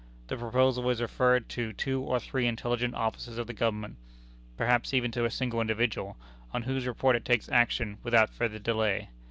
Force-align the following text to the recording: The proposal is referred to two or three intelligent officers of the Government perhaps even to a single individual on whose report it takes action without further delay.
The 0.29 0.35
proposal 0.35 0.89
is 0.89 0.99
referred 0.99 1.47
to 1.49 1.73
two 1.73 2.01
or 2.01 2.19
three 2.19 2.47
intelligent 2.47 2.95
officers 2.95 3.37
of 3.37 3.45
the 3.45 3.53
Government 3.53 3.97
perhaps 4.57 4.95
even 4.95 5.11
to 5.11 5.25
a 5.25 5.29
single 5.29 5.61
individual 5.61 6.17
on 6.51 6.63
whose 6.63 6.87
report 6.87 7.15
it 7.15 7.23
takes 7.23 7.49
action 7.49 7.99
without 8.01 8.31
further 8.33 8.57
delay. 8.57 9.09